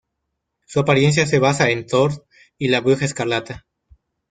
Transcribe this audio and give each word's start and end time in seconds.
Su 0.65 0.79
apariencia 0.79 1.27
se 1.27 1.37
basa 1.37 1.69
en 1.69 1.85
Thor 1.85 2.25
y 2.57 2.69
la 2.69 2.79
Bruja 2.81 3.05
Escarlata. 3.05 3.67